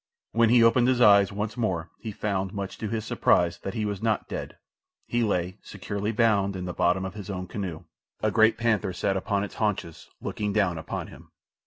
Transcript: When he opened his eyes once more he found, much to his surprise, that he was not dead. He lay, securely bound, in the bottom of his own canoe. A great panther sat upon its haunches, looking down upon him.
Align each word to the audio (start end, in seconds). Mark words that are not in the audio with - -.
When 0.31 0.49
he 0.49 0.63
opened 0.63 0.87
his 0.87 0.99
eyes 0.99 1.31
once 1.31 1.55
more 1.55 1.91
he 1.99 2.11
found, 2.11 2.55
much 2.55 2.79
to 2.79 2.89
his 2.89 3.05
surprise, 3.05 3.59
that 3.59 3.75
he 3.75 3.85
was 3.85 4.01
not 4.01 4.27
dead. 4.27 4.57
He 5.05 5.23
lay, 5.23 5.59
securely 5.61 6.11
bound, 6.11 6.55
in 6.55 6.65
the 6.65 6.73
bottom 6.73 7.05
of 7.05 7.13
his 7.13 7.29
own 7.29 7.45
canoe. 7.45 7.83
A 8.23 8.31
great 8.31 8.57
panther 8.57 8.93
sat 8.93 9.15
upon 9.15 9.43
its 9.43 9.53
haunches, 9.61 10.09
looking 10.19 10.53
down 10.53 10.79
upon 10.79 11.05
him. 11.09 11.29